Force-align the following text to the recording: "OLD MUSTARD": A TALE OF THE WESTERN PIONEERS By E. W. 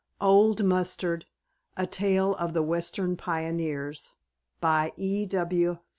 "OLD 0.19 0.63
MUSTARD": 0.65 1.25
A 1.77 1.85
TALE 1.85 2.33
OF 2.37 2.55
THE 2.55 2.63
WESTERN 2.63 3.17
PIONEERS 3.17 4.13
By 4.59 4.93
E. 4.97 5.27
W. 5.27 5.77